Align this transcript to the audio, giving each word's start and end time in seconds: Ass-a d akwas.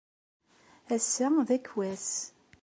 Ass-a 0.95 1.27
d 1.47 1.49
akwas. 1.57 2.09